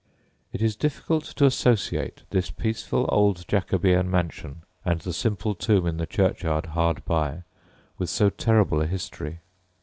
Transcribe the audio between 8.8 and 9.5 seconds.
a history.